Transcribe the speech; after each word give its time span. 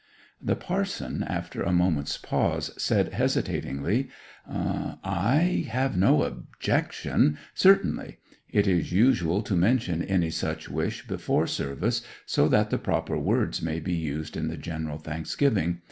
The 0.41 0.55
parson, 0.55 1.21
after 1.21 1.61
a 1.61 1.71
moment's 1.71 2.17
pause, 2.17 2.71
said 2.75 3.13
hesitatingly, 3.13 4.09
'I 4.49 5.67
have 5.69 5.95
no 5.95 6.23
objection; 6.23 7.37
certainly. 7.53 8.17
It 8.49 8.65
is 8.65 8.91
usual 8.91 9.43
to 9.43 9.55
mention 9.55 10.01
any 10.01 10.31
such 10.31 10.67
wish 10.69 11.05
before 11.07 11.45
service, 11.45 12.01
so 12.25 12.47
that 12.47 12.71
the 12.71 12.79
proper 12.79 13.15
words 13.15 13.61
may 13.61 13.79
be 13.79 13.93
used 13.93 14.35
in 14.35 14.47
the 14.47 14.57
General 14.57 14.97
Thanksgiving. 14.97 15.77